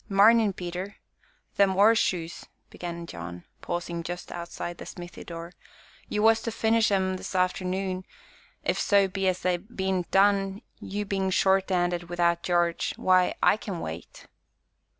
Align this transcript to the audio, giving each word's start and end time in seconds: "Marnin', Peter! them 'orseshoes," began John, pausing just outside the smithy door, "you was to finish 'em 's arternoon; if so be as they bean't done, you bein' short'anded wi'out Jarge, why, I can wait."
"Marnin', 0.09 0.51
Peter! 0.53 0.95
them 1.57 1.75
'orseshoes," 1.75 2.45
began 2.71 3.05
John, 3.05 3.43
pausing 3.61 4.01
just 4.01 4.31
outside 4.31 4.79
the 4.79 4.85
smithy 4.87 5.23
door, 5.23 5.53
"you 6.09 6.23
was 6.23 6.41
to 6.41 6.51
finish 6.51 6.89
'em 6.89 7.19
's 7.19 7.35
arternoon; 7.35 8.05
if 8.63 8.79
so 8.79 9.07
be 9.07 9.27
as 9.27 9.41
they 9.41 9.57
bean't 9.57 10.09
done, 10.09 10.63
you 10.79 11.05
bein' 11.05 11.29
short'anded 11.29 12.09
wi'out 12.09 12.41
Jarge, 12.41 12.95
why, 12.97 13.35
I 13.43 13.57
can 13.57 13.79
wait." 13.79 14.25